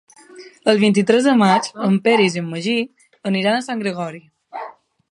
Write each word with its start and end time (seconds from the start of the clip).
El 0.71 0.79
vint-i-tres 0.83 1.27
de 1.29 1.35
maig 1.41 1.69
en 1.89 2.01
Peris 2.09 2.39
i 2.39 2.43
en 2.45 2.51
Magí 2.55 2.77
aniran 3.35 3.61
a 3.61 3.65
Sant 3.69 3.87
Gregori. 3.87 4.27